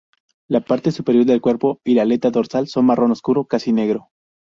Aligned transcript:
La 0.47 0.61
parte 0.61 0.91
superior 0.91 1.25
del 1.25 1.41
cuerpo 1.41 1.79
y 1.83 1.93
la 1.93 2.01
aleta 2.01 2.31
dorsal 2.31 2.67
son 2.67 2.85
marrón 2.87 3.11
oscuro, 3.11 3.45
casi 3.45 3.71
negro. 3.71 4.07